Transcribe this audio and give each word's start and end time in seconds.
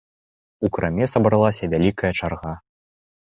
У 0.67 0.69
краме 0.77 1.05
сабралася 1.13 1.69
вялікая 1.73 2.11
чарга. 2.21 2.53